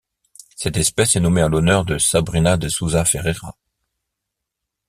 Cette 0.55 0.77
espèce 0.77 1.15
est 1.15 1.19
nommée 1.19 1.43
en 1.43 1.47
l'honneur 1.49 1.85
de 1.85 1.99
Sabrina 1.99 2.57
de 2.57 2.69
Souza 2.69 3.05
Ferreira. 3.05 3.55